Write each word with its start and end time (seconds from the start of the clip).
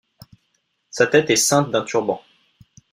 Sa 0.89 1.05
tête 1.05 1.29
est 1.29 1.35
ceinte 1.35 1.69
d'un 1.69 1.83
turban. 1.83 2.19